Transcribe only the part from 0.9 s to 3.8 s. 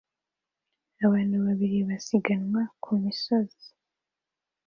abantu babiri basiganwa ku misozi